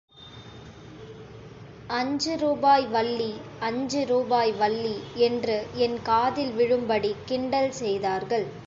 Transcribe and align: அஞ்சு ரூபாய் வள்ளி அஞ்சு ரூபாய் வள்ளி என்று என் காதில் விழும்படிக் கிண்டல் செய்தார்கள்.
அஞ்சு 1.87 2.37
ரூபாய் 2.37 2.87
வள்ளி 2.87 3.33
அஞ்சு 3.59 4.05
ரூபாய் 4.05 4.51
வள்ளி 4.51 4.95
என்று 5.13 5.65
என் 5.75 6.01
காதில் 6.03 6.51
விழும்படிக் 6.51 7.23
கிண்டல் 7.25 7.71
செய்தார்கள். 7.71 8.47